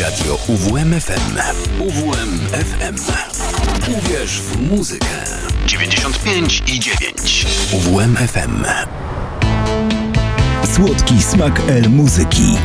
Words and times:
Radio 0.00 0.38
UWMFM. 0.48 1.38
UWMFM. 1.80 2.96
Uwierz 3.98 4.40
w 4.40 4.60
muzykę. 4.70 5.06
95 5.66 6.62
i 6.66 6.80
9. 6.80 7.46
UWMFM. 7.72 8.64
Słodki 10.74 11.22
smak 11.22 11.60
El 11.68 11.90
muzyki. 11.90 12.56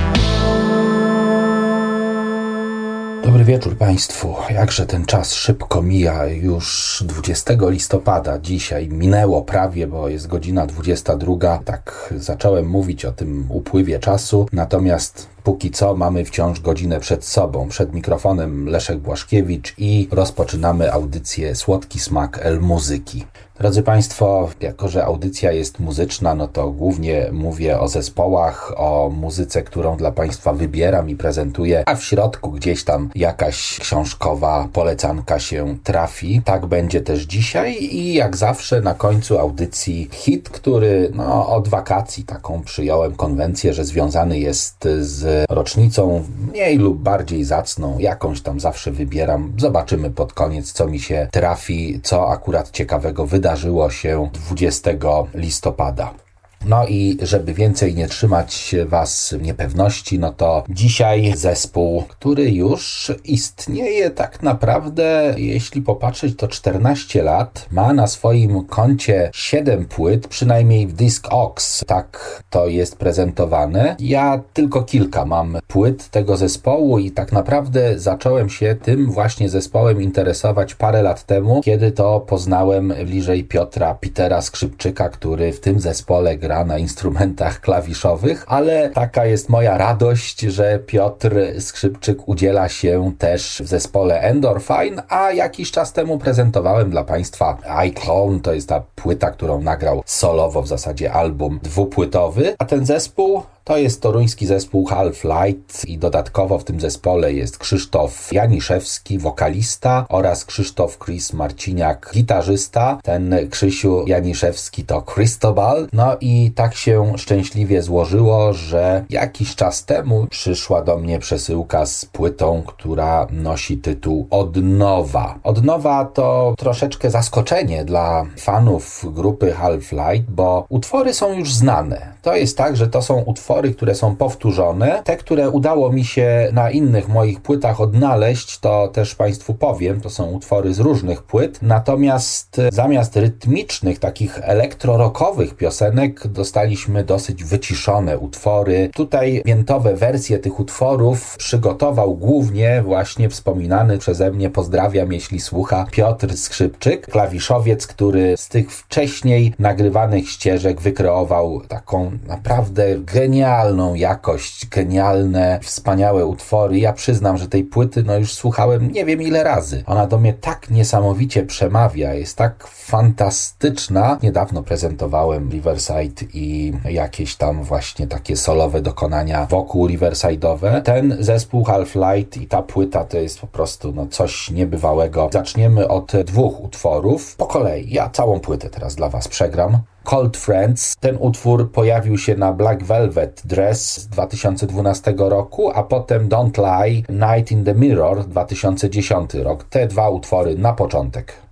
Dobry 3.27 3.43
wieczór 3.43 3.77
Państwu. 3.77 4.35
Jakże 4.49 4.85
ten 4.85 5.05
czas 5.05 5.33
szybko 5.33 5.81
mija. 5.81 6.25
Już 6.25 7.03
20 7.05 7.53
listopada 7.69 8.39
dzisiaj 8.39 8.89
minęło 8.89 9.41
prawie, 9.41 9.87
bo 9.87 10.09
jest 10.09 10.27
godzina 10.27 10.65
22. 10.65 11.59
Tak 11.65 12.13
zacząłem 12.17 12.67
mówić 12.67 13.05
o 13.05 13.11
tym 13.11 13.45
upływie 13.49 13.99
czasu. 13.99 14.47
Natomiast 14.53 15.27
póki 15.43 15.71
co 15.71 15.95
mamy 15.95 16.25
wciąż 16.25 16.59
godzinę 16.59 16.99
przed 16.99 17.25
sobą. 17.25 17.69
Przed 17.69 17.93
mikrofonem 17.93 18.69
Leszek 18.69 18.97
Błaszkiewicz 18.99 19.73
i 19.77 20.07
rozpoczynamy 20.11 20.93
audycję 20.93 21.55
Słodki 21.55 21.99
Smak 21.99 22.39
El 22.41 22.59
Muzyki. 22.61 23.25
Drodzy 23.59 23.83
Państwo, 23.83 24.49
jako 24.61 24.87
że 24.87 25.05
audycja 25.05 25.51
jest 25.51 25.79
muzyczna, 25.79 26.35
no 26.35 26.47
to 26.47 26.69
głównie 26.69 27.29
mówię 27.31 27.79
o 27.79 27.87
zespołach, 27.87 28.73
o 28.75 29.09
muzyce, 29.09 29.63
którą 29.63 29.97
dla 29.97 30.11
Państwa 30.11 30.53
wybieram 30.53 31.09
i 31.09 31.15
prezentuję, 31.15 31.83
a 31.85 31.95
w 31.95 32.03
środku 32.03 32.51
gdzieś 32.51 32.83
tam 32.83 33.09
jakaś 33.15 33.79
książkowa 33.79 34.67
polecanka 34.73 35.39
się 35.39 35.77
trafi. 35.83 36.41
Tak 36.45 36.65
będzie 36.65 37.01
też 37.01 37.21
dzisiaj 37.21 37.73
i 37.83 38.13
jak 38.13 38.37
zawsze 38.37 38.81
na 38.81 38.93
końcu 38.93 39.39
audycji 39.39 40.09
hit, 40.11 40.49
który 40.49 41.11
no, 41.13 41.47
od 41.49 41.67
wakacji 41.67 42.23
taką 42.23 42.61
przyjąłem 42.61 43.15
konwencję, 43.15 43.73
że 43.73 43.85
związany 43.85 44.39
jest 44.39 44.87
z 44.99 45.45
rocznicą 45.49 46.23
mniej 46.47 46.77
lub 46.77 46.97
bardziej 46.97 47.43
zacną, 47.43 47.99
jakąś 47.99 48.41
tam 48.41 48.59
zawsze 48.59 48.91
wybieram. 48.91 49.53
Zobaczymy 49.57 50.09
pod 50.09 50.33
koniec, 50.33 50.71
co 50.71 50.87
mi 50.87 50.99
się 50.99 51.27
trafi, 51.31 51.99
co 52.03 52.29
akurat 52.29 52.71
ciekawego 52.71 53.25
wydarzyło 53.47 53.89
się 53.89 54.29
20 54.33 54.91
listopada. 55.33 56.26
No 56.65 56.87
i 56.87 57.17
żeby 57.21 57.53
więcej 57.53 57.95
nie 57.95 58.07
trzymać 58.07 58.75
Was 58.85 59.35
w 59.37 59.41
niepewności, 59.41 60.19
no 60.19 60.33
to 60.33 60.63
dzisiaj 60.69 61.33
zespół, 61.35 62.03
który 62.07 62.51
już 62.51 63.11
istnieje 63.23 64.09
tak 64.09 64.43
naprawdę, 64.43 65.35
jeśli 65.37 65.81
popatrzeć, 65.81 66.35
to 66.35 66.47
14 66.47 67.23
lat, 67.23 67.65
ma 67.71 67.93
na 67.93 68.07
swoim 68.07 68.65
koncie 68.65 69.29
7 69.33 69.85
płyt, 69.85 70.27
przynajmniej 70.27 70.87
w 70.87 70.93
Disc 70.93 71.27
Ox, 71.29 71.83
tak 71.87 72.43
to 72.49 72.67
jest 72.67 72.97
prezentowane. 72.97 73.95
Ja 73.99 74.41
tylko 74.53 74.83
kilka 74.83 75.25
mam 75.25 75.57
płyt 75.67 76.09
tego 76.09 76.37
zespołu 76.37 76.99
i 76.99 77.11
tak 77.11 77.31
naprawdę 77.31 77.99
zacząłem 77.99 78.49
się 78.49 78.75
tym 78.83 79.11
właśnie 79.11 79.49
zespołem 79.49 80.01
interesować 80.01 80.75
parę 80.75 81.01
lat 81.01 81.23
temu, 81.23 81.61
kiedy 81.61 81.91
to 81.91 82.19
poznałem 82.19 82.93
bliżej 83.05 83.43
Piotra 83.43 83.95
Petera 83.95 84.41
Skrzypczyka, 84.41 85.09
który 85.09 85.53
w 85.53 85.59
tym 85.59 85.79
zespole 85.79 86.37
gra 86.47 86.65
na 86.65 86.77
instrumentach 86.77 87.61
klawiszowych, 87.61 88.45
ale 88.47 88.89
taka 88.89 89.25
jest 89.25 89.49
moja 89.49 89.77
radość, 89.77 90.41
że 90.41 90.79
Piotr 90.79 91.35
Skrzypczyk 91.59 92.27
udziela 92.27 92.69
się 92.69 93.11
też 93.17 93.61
w 93.65 93.67
zespole 93.67 94.21
Endorphine, 94.21 95.03
a 95.09 95.31
jakiś 95.31 95.71
czas 95.71 95.93
temu 95.93 96.17
prezentowałem 96.17 96.89
dla 96.89 97.03
Państwa 97.03 97.57
iClone, 97.67 98.39
to 98.39 98.53
jest 98.53 98.69
ta 98.69 98.83
płyta, 98.95 99.31
którą 99.31 99.61
nagrał 99.61 100.03
solowo, 100.05 100.61
w 100.61 100.67
zasadzie 100.67 101.13
album 101.13 101.59
dwupłytowy, 101.63 102.55
a 102.59 102.65
ten 102.65 102.85
zespół 102.85 103.41
to 103.67 103.77
jest 103.77 104.01
toruński 104.01 104.45
zespół 104.45 104.85
Half 104.85 105.23
Light 105.23 105.85
i 105.85 105.97
dodatkowo 105.97 106.59
w 106.59 106.63
tym 106.63 106.79
zespole 106.79 107.33
jest 107.33 107.57
Krzysztof 107.57 108.33
Janiszewski, 108.33 109.17
wokalista 109.17 110.05
oraz 110.09 110.45
Krzysztof 110.45 110.97
Chris 111.05 111.33
Marciniak, 111.33 112.11
gitarzysta. 112.13 112.99
Ten 113.03 113.35
Krzysiu 113.49 114.03
Janiszewski 114.07 114.83
to 114.83 115.01
Cristobal. 115.01 115.87
No 115.93 116.17
i 116.21 116.51
tak 116.55 116.75
się 116.75 117.13
szczęśliwie 117.17 117.81
złożyło, 117.81 118.53
że 118.53 119.05
jakiś 119.09 119.55
czas 119.55 119.85
temu 119.85 120.27
przyszła 120.29 120.81
do 120.81 120.97
mnie 120.97 121.19
przesyłka 121.19 121.85
z 121.85 122.05
płytą, 122.05 122.63
która 122.67 123.27
nosi 123.31 123.77
tytuł 123.77 124.27
Odnowa. 124.29 125.39
Odnowa 125.43 126.05
to 126.05 126.53
troszeczkę 126.57 127.11
zaskoczenie 127.11 127.85
dla 127.85 128.25
fanów 128.37 129.05
grupy 129.13 129.51
Half 129.51 129.91
Light, 129.91 130.31
bo 130.31 130.65
utwory 130.69 131.13
są 131.13 131.33
już 131.33 131.53
znane. 131.53 132.13
To 132.21 132.35
jest 132.35 132.57
tak, 132.57 132.77
że 132.77 132.87
to 132.87 133.01
są 133.01 133.21
utwory 133.21 133.56
utwory, 133.57 133.73
które 133.75 133.95
są 133.95 134.15
powtórzone. 134.15 135.01
Te, 135.03 135.17
które 135.17 135.49
udało 135.49 135.91
mi 135.91 136.05
się 136.05 136.49
na 136.53 136.71
innych 136.71 137.07
moich 137.07 137.41
płytach 137.41 137.81
odnaleźć, 137.81 138.59
to 138.59 138.87
też 138.87 139.15
Państwu 139.15 139.53
powiem, 139.53 140.01
to 140.01 140.09
są 140.09 140.25
utwory 140.25 140.73
z 140.73 140.79
różnych 140.79 141.23
płyt. 141.23 141.59
Natomiast 141.61 142.61
zamiast 142.71 143.15
rytmicznych, 143.15 143.99
takich 143.99 144.39
elektrorokowych 144.41 145.55
piosenek, 145.55 146.27
dostaliśmy 146.27 147.03
dosyć 147.03 147.43
wyciszone 147.43 148.17
utwory. 148.17 148.89
Tutaj 148.93 149.41
piętowe 149.45 149.95
wersje 149.95 150.39
tych 150.39 150.59
utworów 150.59 151.35
przygotował 151.37 152.15
głównie 152.15 152.81
właśnie 152.85 153.29
wspominany 153.29 153.97
przeze 153.97 154.31
mnie, 154.31 154.49
pozdrawiam 154.49 155.13
jeśli 155.13 155.39
słucha, 155.39 155.85
Piotr 155.91 156.37
Skrzypczyk, 156.37 157.07
klawiszowiec, 157.07 157.87
który 157.87 158.37
z 158.37 158.49
tych 158.49 158.71
wcześniej 158.71 159.53
nagrywanych 159.59 160.29
ścieżek 160.29 160.81
wykreował 160.81 161.61
taką 161.67 162.11
naprawdę 162.27 162.83
genialną 162.99 163.46
genialną 163.47 163.93
jakość, 163.93 164.67
genialne, 164.67 165.59
wspaniałe 165.63 166.25
utwory. 166.25 166.79
Ja 166.79 166.93
przyznam, 166.93 167.37
że 167.37 167.47
tej 167.47 167.63
płyty 167.63 168.03
no 168.03 168.17
już 168.17 168.33
słuchałem 168.33 168.91
nie 168.91 169.05
wiem 169.05 169.21
ile 169.21 169.43
razy. 169.43 169.83
Ona 169.85 170.07
do 170.07 170.17
mnie 170.17 170.33
tak 170.33 170.69
niesamowicie 170.69 171.43
przemawia, 171.43 172.13
jest 172.13 172.37
tak 172.37 172.67
fantastyczna. 172.67 174.17
Niedawno 174.23 174.63
prezentowałem 174.63 175.49
Riverside 175.49 176.25
i 176.33 176.73
jakieś 176.89 177.35
tam 177.35 177.63
właśnie 177.63 178.07
takie 178.07 178.35
solowe 178.35 178.81
dokonania 178.81 179.45
wokół 179.45 179.87
Riverside'owe. 179.87 180.81
Ten 180.81 181.17
zespół 181.19 181.63
Half-Light 181.63 182.41
i 182.41 182.47
ta 182.47 182.61
płyta 182.61 183.03
to 183.03 183.17
jest 183.17 183.39
po 183.39 183.47
prostu 183.47 183.91
no 183.91 184.07
coś 184.07 184.51
niebywałego. 184.51 185.29
Zaczniemy 185.33 185.87
od 185.87 186.11
dwóch 186.25 186.63
utworów. 186.63 187.35
Po 187.35 187.45
kolei, 187.45 187.93
ja 187.93 188.09
całą 188.09 188.39
płytę 188.39 188.69
teraz 188.69 188.95
dla 188.95 189.09
Was 189.09 189.27
przegram. 189.27 189.77
Cold 190.09 190.37
Friends. 190.37 190.95
Ten 190.99 191.17
utwór 191.19 191.71
pojawił 191.71 192.17
się 192.17 192.35
na 192.35 192.53
Black 192.53 192.83
Velvet 192.83 193.41
Dress 193.45 194.01
z 194.01 194.07
2012 194.07 195.13
roku, 195.17 195.71
a 195.71 195.83
potem 195.83 196.29
Don't 196.29 196.57
Lie, 196.57 197.03
Night 197.09 197.51
in 197.51 197.65
the 197.65 197.73
Mirror 197.73 198.25
2010 198.25 199.33
rok. 199.33 199.63
Te 199.63 199.87
dwa 199.87 200.09
utwory 200.09 200.55
na 200.55 200.73
początek. 200.73 201.46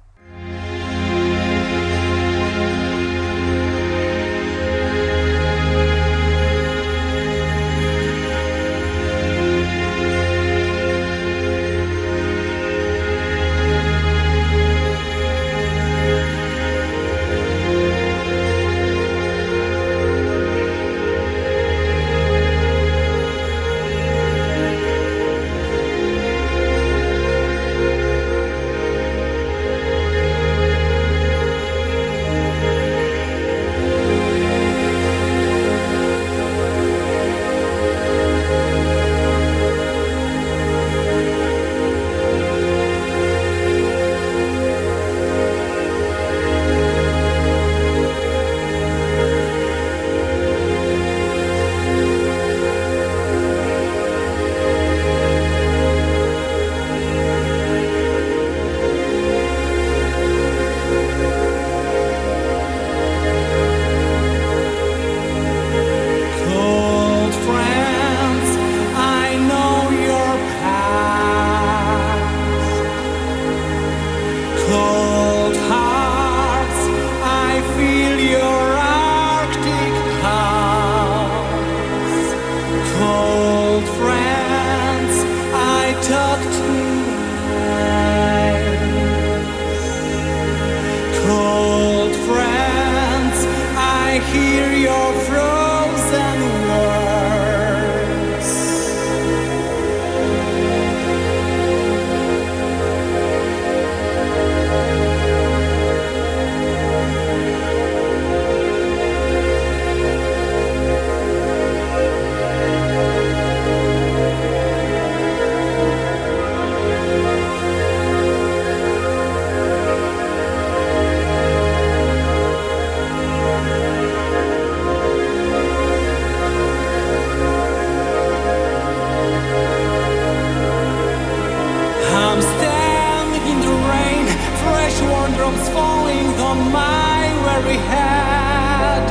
raindrops 135.38 135.70
falling 135.70 136.28
on 136.40 136.72
my 136.72 137.34
weary 137.44 137.78
head. 137.78 139.08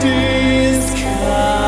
Disguise. 0.00 1.63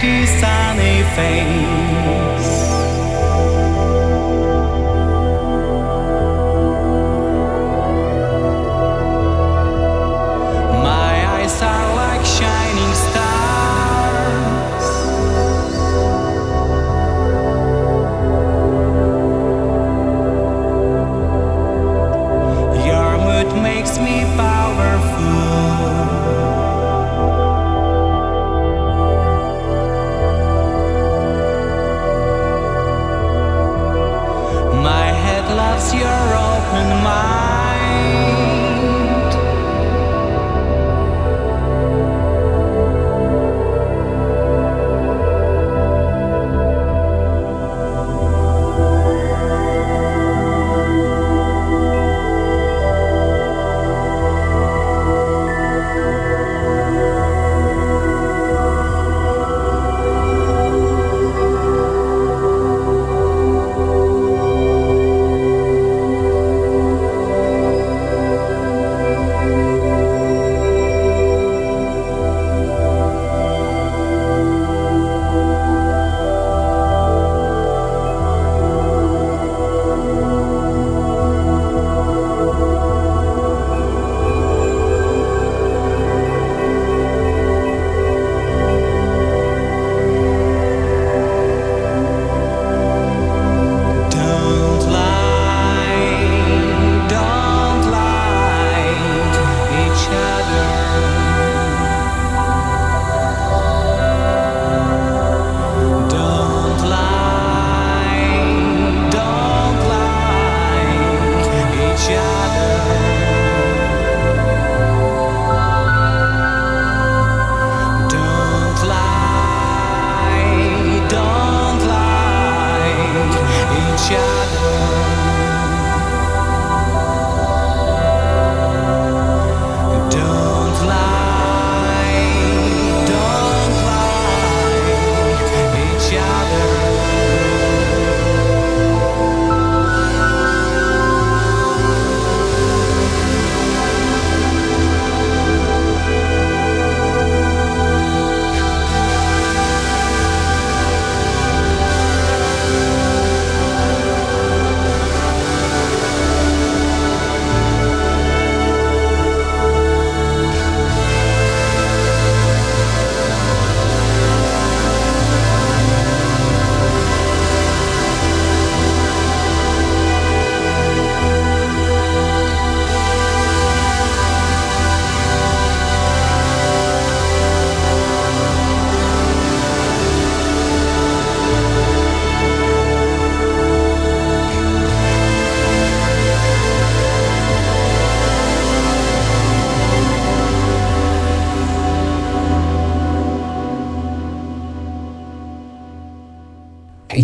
pretty 0.00 0.24
sunny 0.26 1.02
face. 1.14 1.89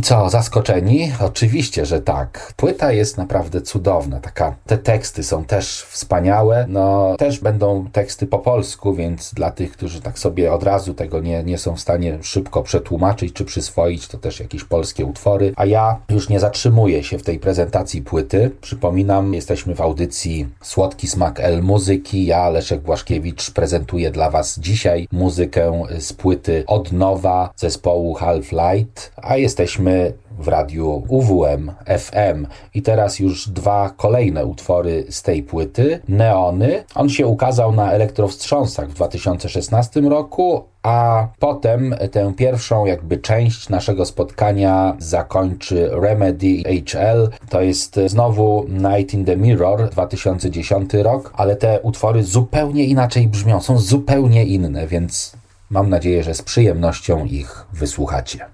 Co, 0.06 0.30
zaskoczeni? 0.30 1.12
Oczywiście, 1.20 1.86
że 1.86 2.00
tak. 2.00 2.52
Płyta 2.56 2.92
jest 2.92 3.18
naprawdę 3.18 3.60
cudowna. 3.60 4.20
Taka, 4.20 4.54
te 4.66 4.78
teksty 4.78 5.22
są 5.22 5.44
też 5.44 5.82
wspaniałe. 5.82 6.66
No, 6.68 7.14
też 7.18 7.40
będą 7.40 7.86
teksty 7.92 8.26
po 8.26 8.38
polsku, 8.38 8.94
więc 8.94 9.34
dla 9.34 9.50
tych, 9.50 9.72
którzy 9.72 10.00
tak 10.00 10.18
sobie 10.18 10.52
od 10.52 10.62
razu 10.62 10.94
tego 10.94 11.20
nie, 11.20 11.44
nie 11.44 11.58
są 11.58 11.76
w 11.76 11.80
stanie 11.80 12.18
szybko 12.22 12.62
przetłumaczyć 12.62 13.32
czy 13.32 13.44
przyswoić, 13.44 14.08
to 14.08 14.18
też 14.18 14.40
jakieś 14.40 14.64
polskie 14.64 15.04
utwory. 15.04 15.52
A 15.56 15.64
ja 15.64 15.96
już 16.10 16.28
nie 16.28 16.40
zatrzymuję 16.40 17.04
się 17.04 17.18
w 17.18 17.22
tej 17.22 17.38
prezentacji 17.38 18.02
płyty. 18.02 18.50
Przypominam, 18.60 19.34
jesteśmy 19.34 19.75
w 19.75 19.80
audycji 19.80 20.48
Słodki 20.62 21.06
Smak 21.06 21.40
L 21.40 21.62
Muzyki. 21.62 22.26
Ja, 22.26 22.48
Leszek 22.48 22.80
Błaszkiewicz, 22.80 23.50
prezentuję 23.50 24.10
dla 24.10 24.30
Was 24.30 24.58
dzisiaj 24.58 25.08
muzykę 25.12 25.82
z 25.98 26.12
płyty 26.12 26.64
od 26.66 26.92
nowa 26.92 27.50
zespołu 27.56 28.14
Half 28.14 28.52
Light, 28.52 29.12
a 29.22 29.36
jesteśmy 29.36 29.95
w 30.38 30.48
radiu 30.48 31.02
UWM 31.08 31.72
FM 31.98 32.46
i 32.74 32.82
teraz 32.82 33.18
już 33.18 33.48
dwa 33.48 33.90
kolejne 33.96 34.46
utwory 34.46 35.04
z 35.10 35.22
tej 35.22 35.42
płyty. 35.42 36.00
Neony. 36.08 36.84
On 36.94 37.08
się 37.08 37.26
ukazał 37.26 37.72
na 37.72 37.92
Elektrowstrząsach 37.92 38.88
w 38.88 38.94
2016 38.94 40.00
roku, 40.00 40.64
a 40.82 41.28
potem 41.38 41.94
tę 42.10 42.32
pierwszą 42.36 42.86
jakby 42.86 43.18
część 43.18 43.68
naszego 43.68 44.06
spotkania 44.06 44.96
zakończy 44.98 45.90
Remedy 46.02 46.62
HL. 46.62 47.28
To 47.48 47.60
jest 47.60 48.00
znowu 48.06 48.66
Night 48.68 49.14
in 49.14 49.24
the 49.24 49.36
Mirror 49.36 49.90
2010 49.90 50.94
rok, 50.94 51.32
ale 51.36 51.56
te 51.56 51.80
utwory 51.80 52.24
zupełnie 52.24 52.84
inaczej 52.84 53.28
brzmią, 53.28 53.60
są 53.60 53.78
zupełnie 53.78 54.44
inne, 54.44 54.86
więc 54.86 55.32
mam 55.70 55.90
nadzieję, 55.90 56.22
że 56.22 56.34
z 56.34 56.42
przyjemnością 56.42 57.24
ich 57.24 57.66
wysłuchacie. 57.72 58.46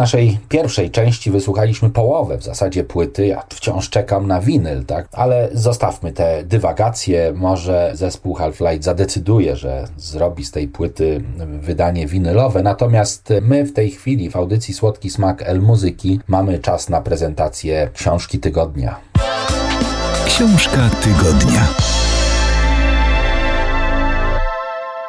Naszej 0.00 0.38
pierwszej 0.48 0.90
części 0.90 1.30
wysłuchaliśmy 1.30 1.90
połowę 1.90 2.38
w 2.38 2.44
zasadzie 2.44 2.84
płyty. 2.84 3.26
Ja 3.26 3.42
wciąż 3.48 3.90
czekam 3.90 4.26
na 4.26 4.40
winyl, 4.40 4.84
tak? 4.84 5.08
Ale 5.12 5.48
zostawmy 5.52 6.12
te 6.12 6.44
dywagacje. 6.44 7.32
Może 7.36 7.90
zespół 7.94 8.34
Half-Light 8.34 8.82
zadecyduje, 8.82 9.56
że 9.56 9.88
zrobi 9.96 10.44
z 10.44 10.50
tej 10.50 10.68
płyty 10.68 11.24
wydanie 11.60 12.06
winylowe. 12.06 12.62
Natomiast 12.62 13.32
my 13.42 13.64
w 13.64 13.72
tej 13.72 13.90
chwili 13.90 14.30
w 14.30 14.36
audycji 14.36 14.74
Słodki 14.74 15.10
Smak 15.10 15.42
El 15.42 15.60
Muzyki 15.60 16.20
mamy 16.26 16.58
czas 16.58 16.88
na 16.88 17.00
prezentację 17.00 17.90
książki 17.94 18.38
tygodnia. 18.38 18.96
Książka 20.26 20.90
tygodnia. 21.02 21.89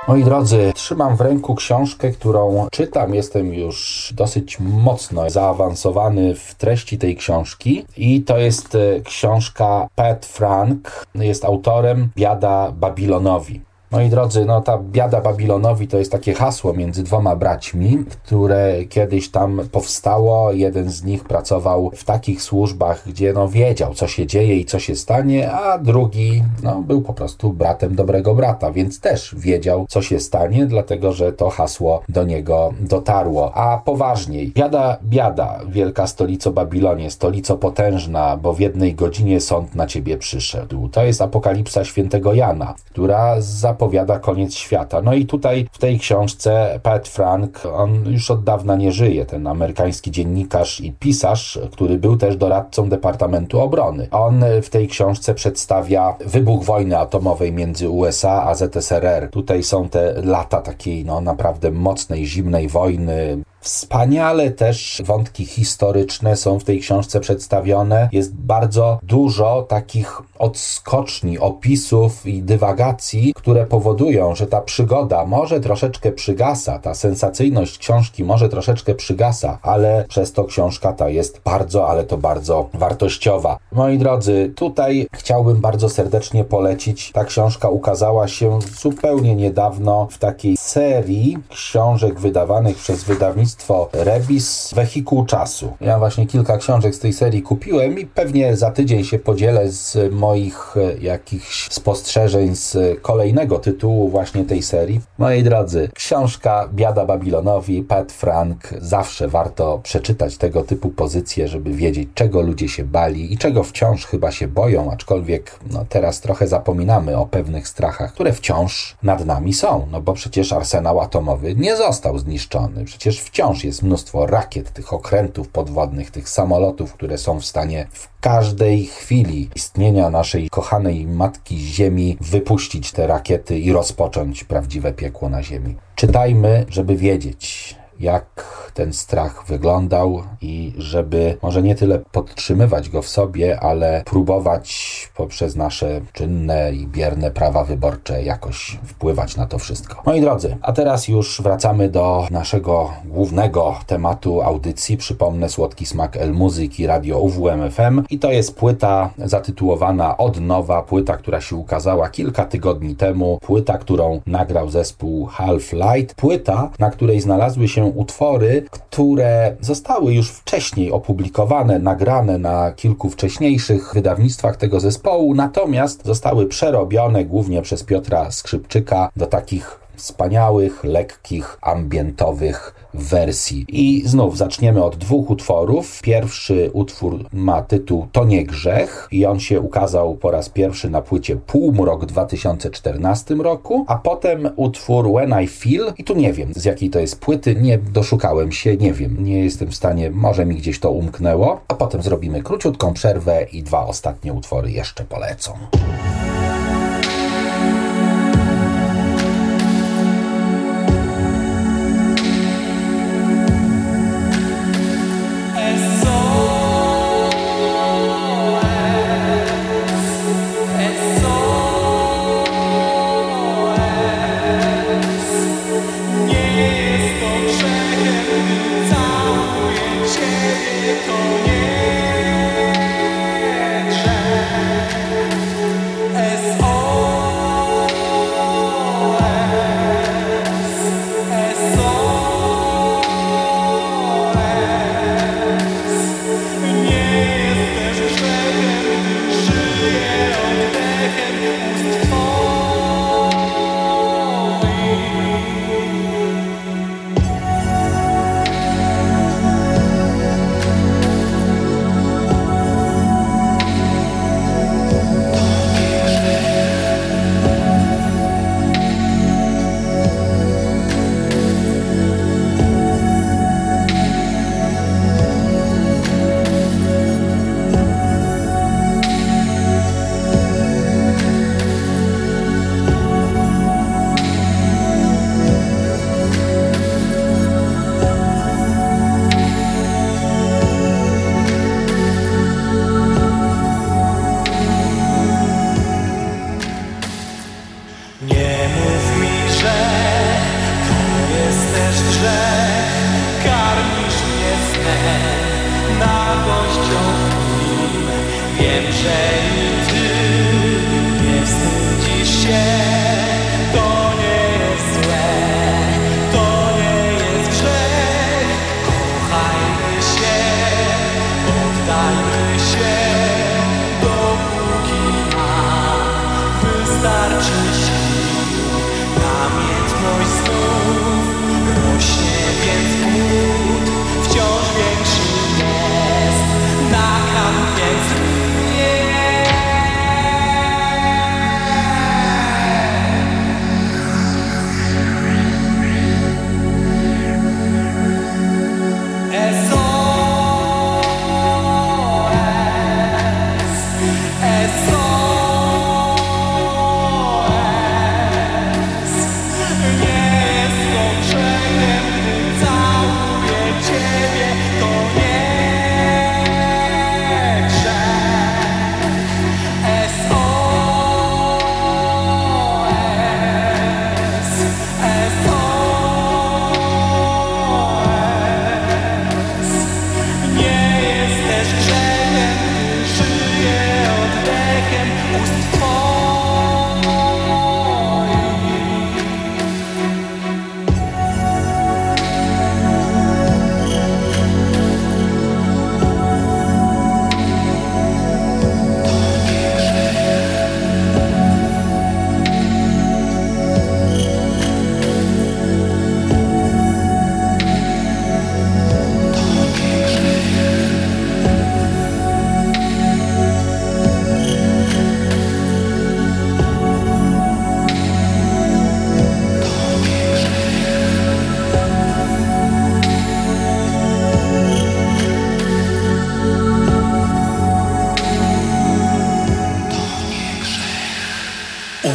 Moi 0.08 0.24
drodzy, 0.24 0.72
trzymam 0.76 1.16
w 1.16 1.22
ręku 1.22 1.56
książkę, 1.56 2.12
którą 2.12 2.68
czytam. 2.72 3.14
Jestem 3.14 3.54
już 3.54 4.10
dosyć 4.16 4.60
mocno 4.60 5.30
zaawansowany 5.30 6.36
w 6.36 6.56
treści 6.56 6.98
tej 6.98 7.16
książki. 7.16 7.86
I 7.98 8.22
to 8.22 8.38
jest 8.38 8.76
e, 8.76 9.02
książka 9.02 9.88
Pat 9.96 10.26
Frank. 10.26 11.06
Jest 11.16 11.46
autorem 11.46 12.10
Biada 12.16 12.72
Babilonowi. 12.72 13.62
Moi 13.92 14.10
drodzy, 14.10 14.46
no 14.46 14.62
ta 14.62 14.78
biada 14.78 15.22
Babilonowi 15.22 15.88
to 15.88 15.98
jest 15.98 16.12
takie 16.12 16.34
hasło 16.34 16.74
między 16.74 17.04
dwoma 17.04 17.36
braćmi, 17.36 17.98
które 18.24 18.86
kiedyś 18.86 19.30
tam 19.30 19.62
powstało. 19.72 20.52
Jeden 20.52 20.90
z 20.90 21.04
nich 21.04 21.24
pracował 21.24 21.92
w 21.96 22.04
takich 22.04 22.42
służbach, 22.42 23.04
gdzie 23.08 23.34
no 23.34 23.48
wiedział, 23.48 23.94
co 23.94 24.08
się 24.08 24.28
dzieje 24.28 24.56
i 24.56 24.66
co 24.66 24.80
się 24.80 24.96
stanie, 24.96 25.52
a 25.52 25.78
drugi 25.78 26.44
no, 26.64 26.82
był 26.82 27.02
po 27.02 27.14
prostu 27.14 27.54
bratem 27.54 27.96
dobrego 27.96 28.36
brata, 28.36 28.72
więc 28.72 29.00
też 29.00 29.36
wiedział, 29.38 29.86
co 29.90 30.02
się 30.02 30.20
stanie, 30.20 30.66
dlatego 30.66 31.14
że 31.14 31.34
to 31.34 31.50
hasło 31.50 32.02
do 32.10 32.24
niego 32.24 32.74
dotarło. 32.80 33.56
A 33.56 33.78
poważniej, 33.78 34.52
biada, 34.56 34.98
biada, 35.04 35.60
wielka 35.68 36.08
stolico 36.08 36.52
Babilonie, 36.52 37.12
stolico 37.12 37.58
potężna, 37.58 38.38
bo 38.38 38.54
w 38.54 38.60
jednej 38.60 38.96
godzinie 38.96 39.42
sąd 39.42 39.76
na 39.76 39.88
ciebie 39.88 40.18
przyszedł. 40.18 40.90
To 40.90 41.04
jest 41.04 41.22
apokalipsa 41.22 41.86
świętego 41.86 42.34
Jana, 42.34 42.74
która 42.92 43.36
za 43.40 43.81
zapowiada 43.82 44.20
koniec 44.20 44.54
świata. 44.54 45.02
No 45.02 45.14
i 45.14 45.26
tutaj 45.26 45.68
w 45.72 45.78
tej 45.78 46.00
książce 46.00 46.80
Pat 46.84 47.08
Frank, 47.08 47.66
on 47.74 48.06
już 48.06 48.32
od 48.32 48.44
dawna 48.44 48.76
nie 48.76 48.92
żyje, 48.92 49.26
ten 49.26 49.48
amerykański 49.48 50.12
dziennikarz 50.12 50.82
i 50.82 50.92
pisarz, 50.92 51.60
który 51.72 51.98
był 51.98 52.18
też 52.18 52.38
doradcą 52.38 52.90
Departamentu 52.90 53.60
Obrony. 53.60 54.08
On 54.12 54.44
w 54.62 54.70
tej 54.70 54.88
książce 54.88 55.34
przedstawia 55.34 56.16
wybuch 56.26 56.64
wojny 56.64 56.98
atomowej 56.98 57.54
między 57.54 57.90
USA 57.90 58.44
a 58.44 58.56
ZSRR. 58.56 59.30
Tutaj 59.32 59.64
są 59.64 59.90
te 59.90 60.14
lata 60.24 60.62
takiej 60.62 61.06
no 61.06 61.22
naprawdę 61.22 61.72
mocnej, 61.72 62.26
zimnej 62.26 62.68
wojny, 62.68 63.44
Wspaniale 63.62 64.52
też 64.52 65.02
wątki 65.06 65.46
historyczne 65.46 66.38
są 66.38 66.60
w 66.60 66.64
tej 66.64 66.80
książce 66.80 67.20
przedstawione. 67.20 68.10
Jest 68.12 68.36
bardzo 68.36 69.00
dużo 69.04 69.66
takich 69.70 70.22
odskoczni, 70.40 71.40
opisów 71.40 72.26
i 72.26 72.44
dywagacji, 72.44 73.34
które 73.36 73.66
powodują, 73.66 74.36
że 74.36 74.48
ta 74.48 74.62
przygoda 74.62 75.26
może 75.26 75.60
troszeczkę 75.60 76.12
przygasa, 76.12 76.80
ta 76.80 76.94
sensacyjność 76.94 77.78
książki 77.78 78.24
może 78.24 78.50
troszeczkę 78.50 78.96
przygasa, 78.96 79.60
ale 79.62 80.06
przez 80.10 80.34
to 80.34 80.44
książka 80.44 80.94
ta 80.94 81.10
jest 81.10 81.42
bardzo, 81.46 81.90
ale 81.90 82.04
to 82.04 82.18
bardzo 82.18 82.70
wartościowa. 82.74 83.58
Moi 83.72 83.98
drodzy, 83.98 84.54
tutaj 84.56 85.08
chciałbym 85.14 85.62
bardzo 85.62 85.90
serdecznie 85.90 86.44
polecić. 86.44 87.12
Ta 87.12 87.26
książka 87.26 87.70
ukazała 87.70 88.28
się 88.28 88.60
zupełnie 88.82 89.36
niedawno 89.36 90.08
w 90.12 90.18
takiej 90.18 90.58
serii 90.58 91.38
książek 91.50 92.20
wydawanych 92.20 92.78
przez 92.78 93.04
wydawnictwo 93.04 93.51
wydawnictwo 93.52 93.90
Rebis 93.94 94.74
Wehikuł 94.76 95.26
Czasu. 95.26 95.74
Ja 95.82 96.00
właśnie 96.00 96.28
kilka 96.28 96.58
książek 96.58 96.96
z 96.96 97.00
tej 97.00 97.14
serii 97.14 97.42
kupiłem 97.42 98.00
i 98.00 98.06
pewnie 98.06 98.56
za 98.56 98.72
tydzień 98.72 99.04
się 99.04 99.20
podzielę 99.20 99.72
z 99.72 100.14
moich 100.14 100.78
e, 100.78 100.98
jakichś 100.98 101.70
spostrzeżeń 101.72 102.56
z 102.56 102.78
kolejnego 103.02 103.60
tytułu 103.60 104.10
właśnie 104.10 104.46
tej 104.46 104.62
serii. 104.62 105.02
Moi 105.18 105.44
drodzy, 105.44 105.90
książka 105.94 106.70
Biada 106.74 107.06
Babilonowi, 107.06 107.84
Pat 107.84 108.12
Frank. 108.12 108.70
Zawsze 108.78 109.28
warto 109.28 109.80
przeczytać 109.84 110.38
tego 110.38 110.64
typu 110.64 110.90
pozycje, 110.90 111.48
żeby 111.48 111.72
wiedzieć, 111.72 112.10
czego 112.14 112.42
ludzie 112.42 112.70
się 112.70 112.84
bali 112.84 113.34
i 113.34 113.38
czego 113.38 113.64
wciąż 113.64 114.06
chyba 114.06 114.32
się 114.32 114.48
boją, 114.48 114.92
aczkolwiek 114.92 115.60
no, 115.72 115.86
teraz 115.90 116.22
trochę 116.22 116.48
zapominamy 116.48 117.18
o 117.18 117.26
pewnych 117.26 117.68
strachach, 117.68 118.14
które 118.14 118.34
wciąż 118.34 118.98
nad 119.04 119.26
nami 119.26 119.54
są, 119.54 119.88
no 119.92 120.02
bo 120.02 120.14
przecież 120.14 120.54
arsenał 120.54 121.02
atomowy 121.02 121.56
nie 121.56 121.78
został 121.78 122.20
zniszczony. 122.20 122.86
Przecież 122.86 123.22
wciąż 123.22 123.41
wciąż 123.42 123.64
jest 123.64 123.84
mnóstwo 123.84 124.26
rakiet, 124.26 124.74
tych 124.74 124.94
okrętów 124.94 125.50
podwodnych, 125.50 126.12
tych 126.12 126.30
samolotów, 126.30 126.94
które 126.94 127.18
są 127.18 127.40
w 127.40 127.46
stanie 127.46 127.88
w 127.92 128.20
każdej 128.20 128.86
chwili 128.86 129.50
istnienia 129.56 130.10
naszej 130.10 130.50
kochanej 130.50 131.08
matki 131.08 131.58
Ziemi 131.58 132.18
wypuścić 132.22 132.92
te 132.92 133.08
rakiety 133.08 133.60
i 133.60 133.72
rozpocząć 133.72 134.44
prawdziwe 134.44 134.94
piekło 134.94 135.30
na 135.30 135.44
Ziemi. 135.44 135.76
Czytajmy, 135.96 136.66
żeby 136.70 136.96
wiedzieć, 136.96 137.76
jak 138.00 138.61
ten 138.74 138.94
strach 138.94 139.46
wyglądał 139.48 140.24
i 140.42 140.74
żeby 140.78 141.38
może 141.42 141.62
nie 141.62 141.76
tyle 141.76 142.00
podtrzymywać 142.00 142.90
go 142.90 143.02
w 143.02 143.08
sobie, 143.08 143.60
ale 143.60 144.04
próbować 144.06 144.92
poprzez 145.16 145.56
nasze 145.56 146.02
czynne 146.14 146.72
i 146.74 146.88
bierne 146.88 147.32
prawa 147.32 147.64
wyborcze 147.64 148.24
jakoś 148.24 148.80
wpływać 148.86 149.38
na 149.38 149.46
to 149.46 149.60
wszystko. 149.60 150.02
Moi 150.06 150.22
drodzy, 150.22 150.58
a 150.62 150.74
teraz 150.74 151.08
już 151.08 151.42
wracamy 151.42 151.90
do 151.90 152.28
naszego 152.32 152.90
głównego 153.06 153.76
tematu 153.88 154.42
audycji. 154.42 154.98
Przypomnę 154.98 155.50
Słodki 155.50 155.86
Smak 155.86 156.18
El 156.18 156.34
Muzyki 156.34 156.88
Radio 156.88 157.20
UWM 157.20 157.72
FM 157.72 158.04
i 158.10 158.20
to 158.20 158.32
jest 158.32 158.56
płyta 158.56 159.10
zatytułowana 159.18 160.18
Od 160.18 160.40
Nowa, 160.40 160.82
płyta, 160.82 161.18
która 161.18 161.42
się 161.42 161.56
ukazała 161.56 162.10
kilka 162.10 162.46
tygodni 162.46 162.96
temu, 162.96 163.40
płyta, 163.42 163.78
którą 163.78 164.22
nagrał 164.26 164.70
zespół 164.70 165.26
Half 165.26 165.74
Light, 165.74 166.16
płyta, 166.16 166.70
na 166.80 166.90
której 166.90 167.22
znalazły 167.22 167.68
się 167.68 167.86
utwory, 167.86 168.61
które 168.70 169.56
zostały 169.62 170.14
już 170.14 170.32
wcześniej 170.32 170.92
opublikowane, 170.92 171.80
nagrane 171.80 172.38
na 172.38 172.72
kilku 172.72 173.10
wcześniejszych 173.10 173.94
wydawnictwach 173.94 174.58
tego 174.58 174.80
zespołu, 174.80 175.36
natomiast 175.36 176.06
zostały 176.06 176.46
przerobione 176.48 177.26
głównie 177.26 177.62
przez 177.62 177.84
Piotra 177.84 178.32
Skrzypczyka 178.32 179.10
do 179.16 179.26
takich 179.26 179.81
wspaniałych, 179.96 180.84
lekkich, 180.84 181.58
ambientowych 181.62 182.76
wersji. 182.94 183.66
I 183.68 184.04
znów 184.08 184.38
zaczniemy 184.38 184.84
od 184.84 184.96
dwóch 184.96 185.30
utworów. 185.30 186.02
Pierwszy 186.02 186.70
utwór 186.74 187.26
ma 187.34 187.62
tytuł 187.62 188.08
To 188.12 188.26
nie 188.26 188.46
grzech 188.46 189.08
i 189.12 189.26
on 189.26 189.40
się 189.40 189.60
ukazał 189.60 190.16
po 190.16 190.32
raz 190.32 190.50
pierwszy 190.50 190.90
na 190.90 191.02
płycie 191.02 191.36
Półmrok 191.36 192.04
w 192.04 192.06
2014 192.06 193.36
roku, 193.36 193.86
a 193.88 193.96
potem 193.96 194.50
utwór 194.56 195.12
When 195.14 195.44
I 195.44 195.48
Feel 195.48 195.94
i 195.98 196.04
tu 196.04 196.16
nie 196.16 196.34
wiem 196.34 196.54
z 196.56 196.66
jakiej 196.66 196.90
to 196.90 197.00
jest 197.00 197.20
płyty, 197.20 197.56
nie 197.56 197.78
doszukałem 197.78 198.52
się, 198.52 198.78
nie 198.78 198.94
wiem, 198.94 199.24
nie 199.24 199.40
jestem 199.44 199.68
w 199.68 199.76
stanie, 199.76 200.12
może 200.12 200.46
mi 200.46 200.56
gdzieś 200.56 200.80
to 200.80 200.92
umknęło, 200.92 201.62
a 201.68 201.74
potem 201.74 202.02
zrobimy 202.02 202.44
króciutką 202.44 202.94
przerwę 202.94 203.44
i 203.52 203.64
dwa 203.64 203.86
ostatnie 203.86 204.34
utwory 204.34 204.72
jeszcze 204.72 205.04
polecą. 205.04 205.54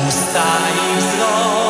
usta 0.07 0.47
i 0.71 0.97
wzrok. 0.99 1.66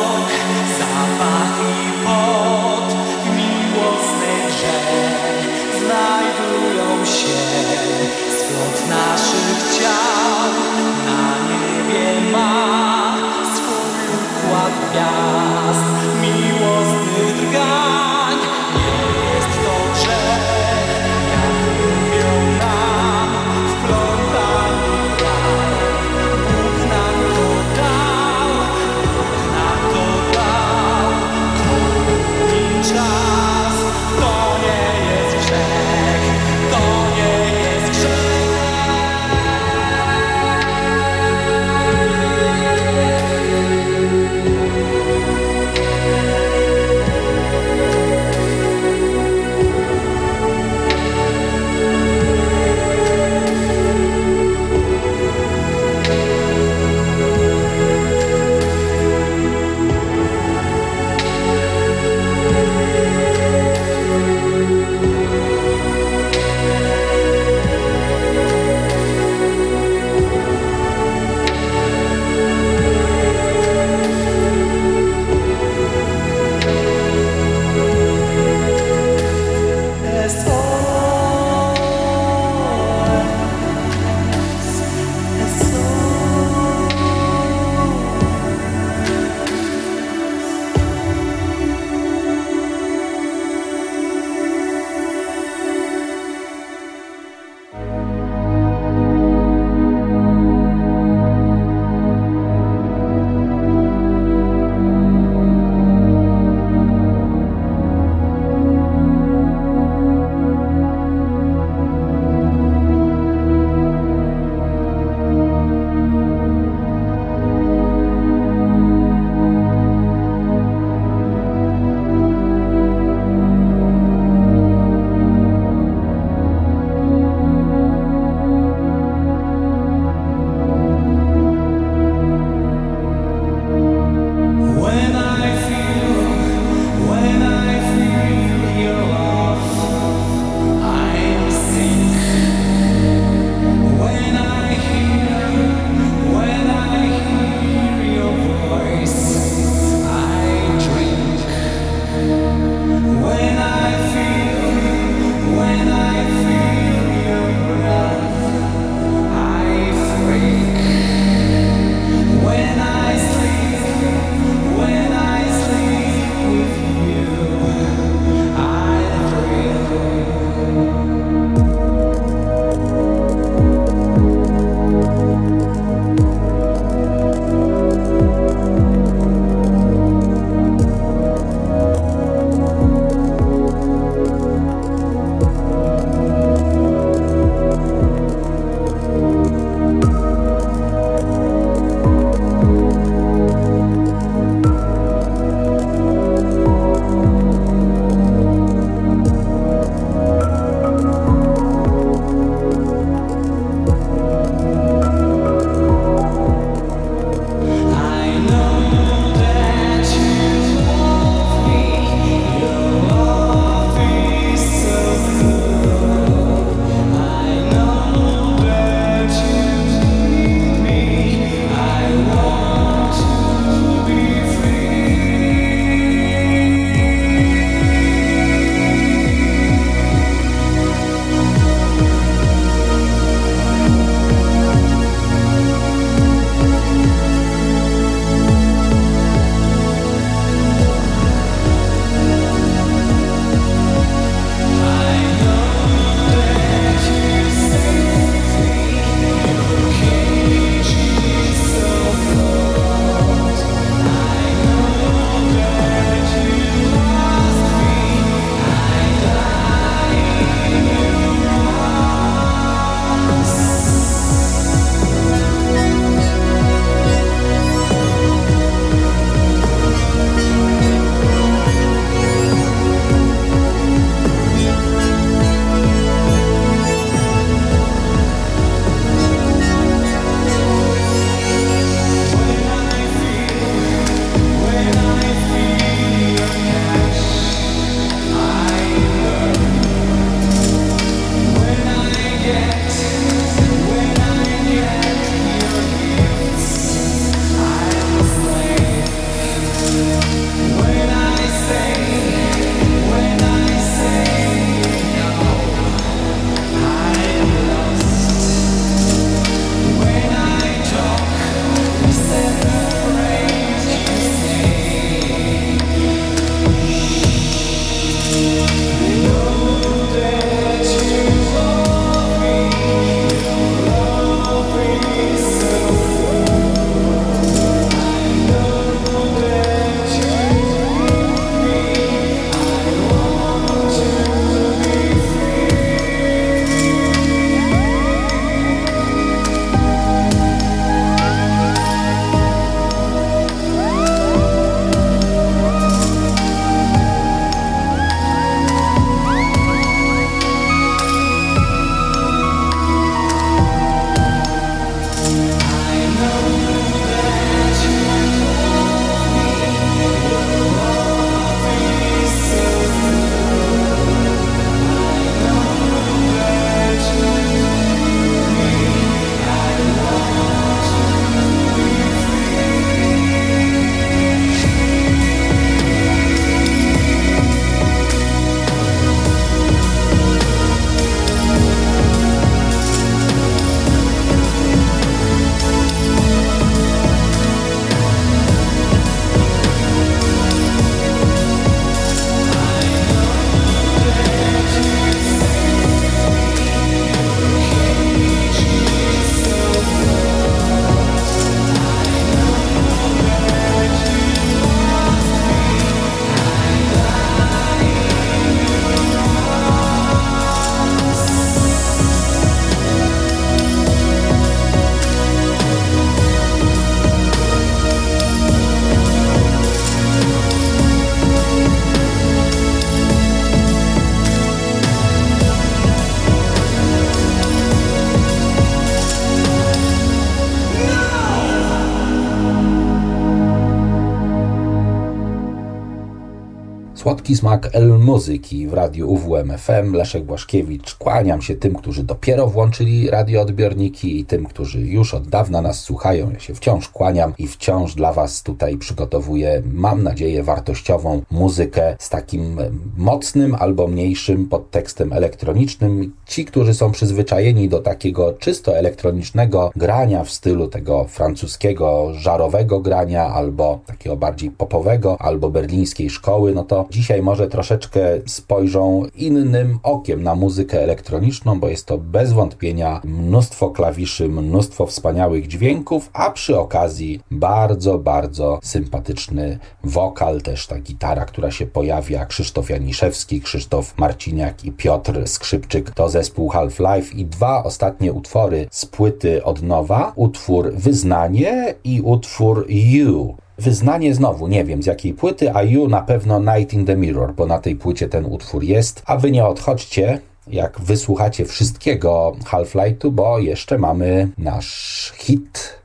Słodki 437.27 437.39
smak 437.39 437.69
El 437.73 437.99
Muzyki 437.99 438.67
w 438.67 438.73
radiu 438.73 439.11
UWMFM. 439.11 439.93
Leszek 439.93 440.23
Błaszkiewicz. 440.23 440.95
Kłaniam 440.95 441.41
się 441.41 441.55
tym, 441.55 441.75
którzy 441.75 442.03
dopiero 442.03 442.47
włączyli 442.47 443.09
radioodbiorniki 443.09 444.19
i 444.19 444.25
tym, 444.25 444.45
którzy 444.45 444.81
już 444.81 445.13
od 445.13 445.27
dawna 445.27 445.61
nas 445.61 445.79
słuchają. 445.79 446.31
Ja 446.31 446.39
się 446.39 446.55
wciąż 446.55 446.89
kłaniam 446.89 447.33
i 447.37 447.47
wciąż 447.47 447.95
dla 447.95 448.13
Was 448.13 448.43
tutaj 448.43 448.77
przygotowuję, 448.77 449.63
mam 449.73 450.03
nadzieję, 450.03 450.43
wartościową 450.43 451.21
muzykę 451.31 451.95
z 451.99 452.09
takim 452.09 452.57
mocnym 452.97 453.55
albo 453.55 453.87
mniejszym 453.87 454.45
podtekstem 454.45 455.13
elektronicznym. 455.13 456.13
Ci, 456.25 456.45
którzy 456.45 456.73
są 456.73 456.91
przyzwyczajeni 456.91 457.69
do 457.69 457.79
takiego 457.79 458.33
czysto 458.33 458.77
elektronicznego 458.77 459.71
grania 459.75 460.23
w 460.23 460.31
stylu 460.31 460.67
tego 460.67 461.05
francuskiego, 461.07 462.13
żarowego 462.13 462.79
grania 462.79 463.25
albo 463.25 463.79
takiego 463.85 464.17
bardziej 464.17 464.51
popowego, 464.51 465.21
albo 465.21 465.49
berlińskiej 465.49 466.09
szkoły, 466.09 466.53
no 466.53 466.63
to 466.63 466.85
dzisiaj 466.91 467.16
może 467.21 467.47
troszeczkę 467.47 467.99
spojrzą 468.25 469.05
innym 469.15 469.79
okiem 469.83 470.23
na 470.23 470.35
muzykę 470.35 470.83
elektroniczną, 470.83 471.59
bo 471.59 471.67
jest 471.67 471.85
to 471.85 471.97
bez 471.97 472.33
wątpienia 472.33 473.01
mnóstwo 473.03 473.69
klawiszy, 473.69 474.29
mnóstwo 474.29 474.85
wspaniałych 474.85 475.47
dźwięków, 475.47 476.09
a 476.13 476.31
przy 476.31 476.59
okazji 476.59 477.19
bardzo, 477.31 477.99
bardzo 477.99 478.59
sympatyczny 478.63 479.59
wokal, 479.83 480.41
też 480.41 480.67
ta 480.67 480.79
gitara, 480.79 481.25
która 481.25 481.51
się 481.51 481.65
pojawia, 481.65 482.25
Krzysztof 482.25 482.69
Janiszewski, 482.69 483.41
Krzysztof 483.41 483.97
Marciniak 483.97 484.65
i 484.65 484.71
Piotr 484.71 485.27
Skrzypczyk 485.27 485.91
to 485.91 486.09
zespół 486.09 486.49
Half-Life 486.49 487.15
i 487.15 487.25
dwa 487.25 487.63
ostatnie 487.63 488.13
utwory 488.13 488.67
z 488.71 488.85
płyty 488.85 489.43
od 489.43 489.61
nowa, 489.61 490.13
utwór 490.15 490.73
Wyznanie 490.73 491.75
i 491.83 492.01
utwór 492.01 492.65
You. 492.69 493.46
Wyznanie 493.57 494.15
znowu, 494.15 494.47
nie 494.47 494.65
wiem 494.65 494.83
z 494.83 494.85
jakiej 494.85 495.13
płyty, 495.13 495.53
a 495.53 495.63
You 495.63 495.87
na 495.87 496.01
pewno 496.01 496.39
Night 496.39 496.73
in 496.73 496.85
the 496.85 496.95
Mirror, 496.95 497.33
bo 497.33 497.45
na 497.45 497.59
tej 497.59 497.75
płycie 497.75 498.09
ten 498.09 498.25
utwór 498.25 498.63
jest, 498.63 499.03
a 499.05 499.17
wy 499.17 499.31
nie 499.31 499.45
odchodźcie, 499.45 500.19
jak 500.47 500.81
wysłuchacie 500.81 501.45
wszystkiego 501.45 502.35
Half-Lightu, 502.45 503.11
bo 503.11 503.39
jeszcze 503.39 503.77
mamy 503.77 504.29
nasz 504.37 505.13
hit. 505.15 505.79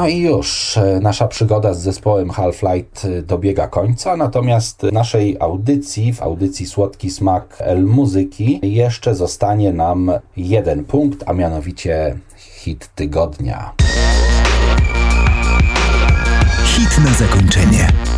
No 0.00 0.08
i 0.08 0.18
już 0.18 0.76
e, 0.76 1.00
nasza 1.02 1.28
przygoda 1.28 1.74
z 1.74 1.82
zespołem 1.82 2.30
Half-Light 2.30 3.04
e, 3.04 3.22
dobiega 3.22 3.68
końca, 3.68 4.16
natomiast 4.16 4.82
naszej 4.92 5.36
audycji, 5.40 6.12
w 6.12 6.22
audycji 6.22 6.66
Słodki 6.66 7.10
Smak 7.10 7.56
El 7.58 7.84
Muzyki, 7.84 8.60
jeszcze 8.62 9.14
zostanie 9.14 9.72
nam 9.72 10.12
jeden 10.36 10.84
punkt, 10.84 11.24
a 11.26 11.32
mianowicie 11.32 12.18
hit 12.36 12.90
tygodnia. 12.94 13.72
Hit 16.64 16.98
na 17.04 17.14
zakończenie. 17.14 18.09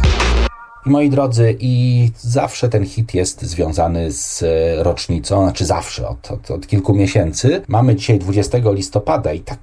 Moi 0.87 1.11
drodzy, 1.11 1.57
i 1.61 2.09
zawsze 2.19 2.69
ten 2.69 2.87
hit 2.87 3.15
jest 3.15 3.43
związany 3.43 4.13
z 4.13 4.43
e, 4.43 4.83
rocznicą, 4.83 5.43
znaczy 5.43 5.65
zawsze, 5.65 6.09
od, 6.09 6.31
od, 6.31 6.51
od 6.51 6.67
kilku 6.67 6.95
miesięcy. 6.95 7.63
Mamy 7.69 7.97
dzisiaj 7.97 8.19
20 8.19 8.59
listopada 8.65 9.33
i 9.33 9.41
tak, 9.41 9.59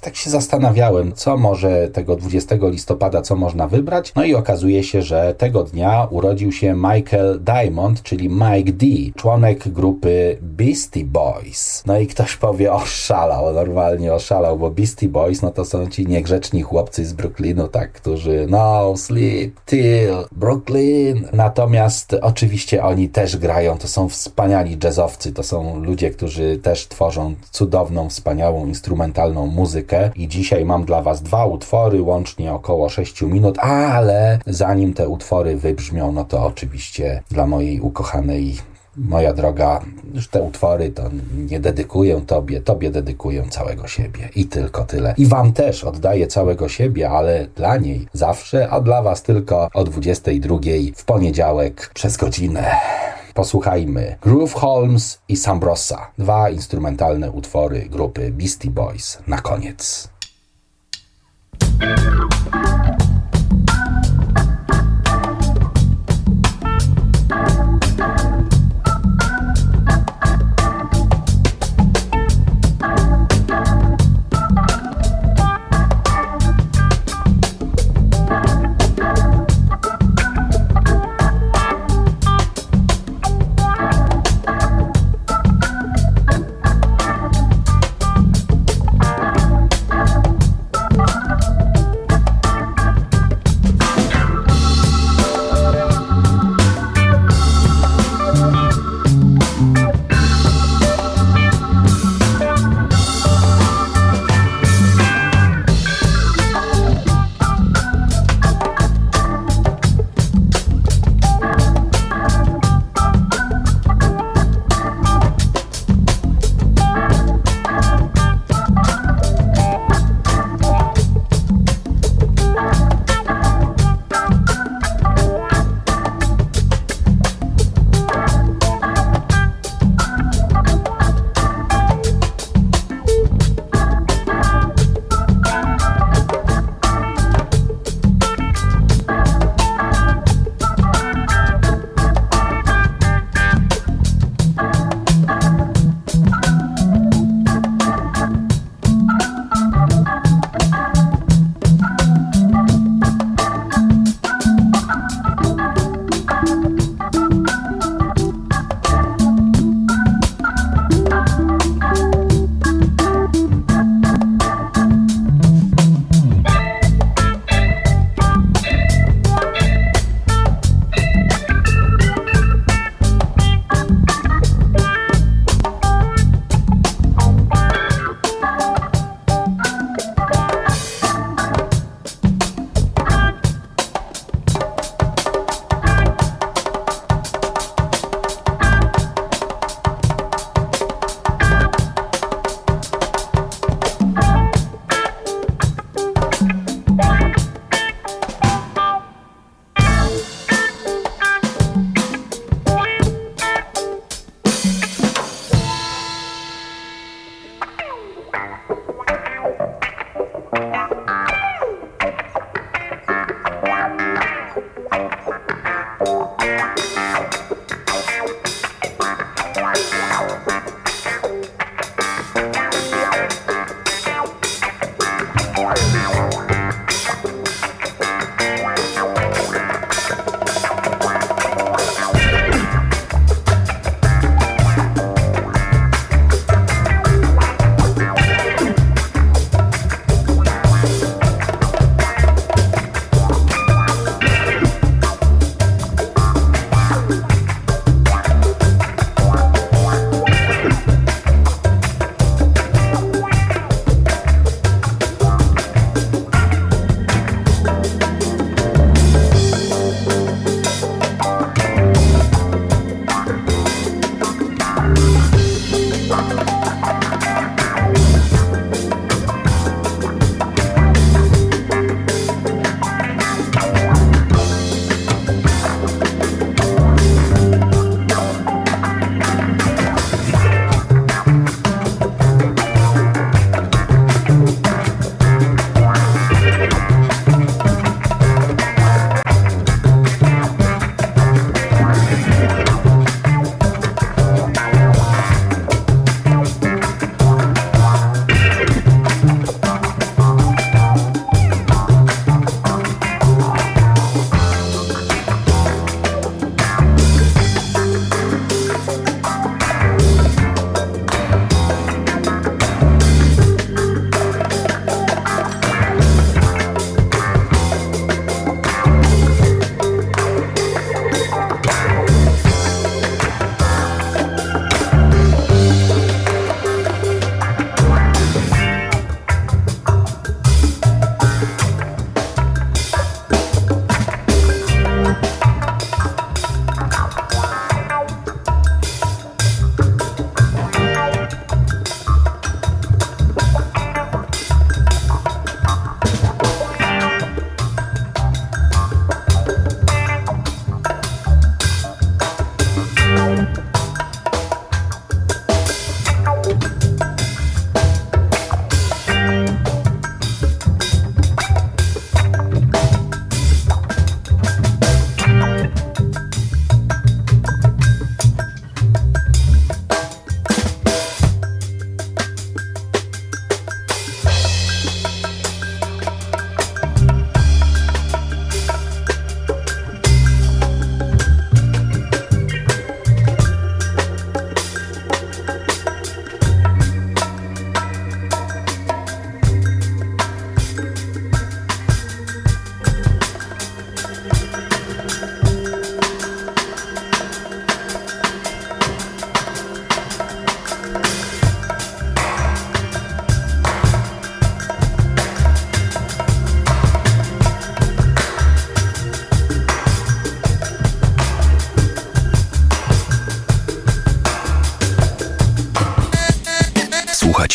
tak 0.00 0.16
się 0.16 0.30
zastanawiałem, 0.30 1.12
co 1.12 1.36
może 1.36 1.88
tego 1.88 2.16
20 2.16 2.56
listopada, 2.62 3.22
co 3.22 3.36
można 3.36 3.68
wybrać. 3.68 4.12
No 4.16 4.24
i 4.24 4.34
okazuje 4.34 4.84
się, 4.84 5.02
że 5.02 5.34
tego 5.38 5.64
dnia 5.64 6.06
urodził 6.10 6.52
się 6.52 6.74
Michael 6.74 7.40
Diamond, 7.44 8.02
czyli 8.02 8.28
Mike 8.28 8.72
D, 8.72 8.86
członek 9.16 9.68
grupy 9.68 10.38
Beastie 10.42 11.04
Boys. 11.04 11.82
No 11.86 11.98
i 11.98 12.06
ktoś 12.06 12.36
powie, 12.36 12.72
oszalał, 12.72 13.54
normalnie 13.54 14.14
oszalał, 14.14 14.58
bo 14.58 14.70
Beastie 14.70 15.08
Boys, 15.08 15.42
no 15.42 15.50
to 15.50 15.64
są 15.64 15.86
ci 15.86 16.06
niegrzeczni 16.06 16.62
chłopcy 16.62 17.06
z 17.06 17.12
Brooklynu, 17.12 17.68
tak, 17.68 17.92
którzy 17.92 18.46
no 18.50 18.94
sleep 18.96 19.60
till 19.66 20.14
Brooklyn 20.32 20.61
Brooklyn. 20.62 21.28
Natomiast 21.32 22.16
oczywiście 22.20 22.84
oni 22.84 23.08
też 23.08 23.36
grają, 23.36 23.78
to 23.78 23.88
są 23.88 24.08
wspaniali 24.08 24.78
jazzowcy, 24.84 25.32
to 25.32 25.42
są 25.42 25.80
ludzie, 25.80 26.10
którzy 26.10 26.56
też 26.56 26.88
tworzą 26.88 27.34
cudowną, 27.50 28.08
wspaniałą, 28.08 28.66
instrumentalną 28.66 29.46
muzykę. 29.46 30.10
I 30.16 30.28
dzisiaj 30.28 30.64
mam 30.64 30.84
dla 30.84 31.02
Was 31.02 31.22
dwa 31.22 31.46
utwory, 31.46 32.02
łącznie 32.02 32.52
około 32.52 32.88
6 32.88 33.22
minut, 33.22 33.58
ale 33.58 34.38
zanim 34.46 34.94
te 34.94 35.08
utwory 35.08 35.56
wybrzmią, 35.56 36.12
no 36.12 36.24
to 36.24 36.46
oczywiście 36.46 37.22
dla 37.30 37.46
mojej 37.46 37.80
ukochanej 37.80 38.56
moja 38.96 39.32
droga, 39.32 39.80
już 40.14 40.28
te 40.28 40.42
utwory 40.42 40.90
to 40.90 41.02
nie 41.48 41.60
dedykuję 41.60 42.20
Tobie, 42.26 42.60
Tobie 42.60 42.90
dedykuję 42.90 43.44
całego 43.50 43.88
siebie 43.88 44.28
i 44.36 44.46
tylko 44.46 44.84
tyle. 44.84 45.14
I 45.16 45.26
Wam 45.26 45.52
też 45.52 45.84
oddaję 45.84 46.26
całego 46.26 46.68
siebie, 46.68 47.10
ale 47.10 47.46
dla 47.56 47.76
niej 47.76 48.06
zawsze, 48.12 48.70
a 48.70 48.80
dla 48.80 49.02
Was 49.02 49.22
tylko 49.22 49.68
o 49.74 49.84
22 49.84 50.56
w 50.96 51.04
poniedziałek 51.04 51.90
przez 51.94 52.16
godzinę. 52.16 52.76
Posłuchajmy 53.34 54.16
Groove 54.22 54.54
Holmes 54.54 55.18
i 55.28 55.36
Sambrosa, 55.36 56.10
dwa 56.18 56.50
instrumentalne 56.50 57.30
utwory 57.30 57.86
grupy 57.90 58.30
Beastie 58.30 58.70
Boys 58.70 59.18
na 59.26 59.38
koniec. 59.38 60.08